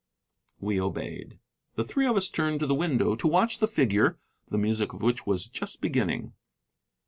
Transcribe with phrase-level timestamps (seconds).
[0.59, 1.37] We obeyed.
[1.75, 4.17] The three of us turned to the window to watch the figure,
[4.49, 6.33] the music of which was just beginning.